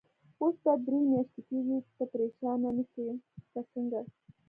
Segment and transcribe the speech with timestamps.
[0.41, 3.13] اوس به یې درې میاشتې کېږي، ته پرېشانه نه شوې
[3.51, 4.01] که څنګه؟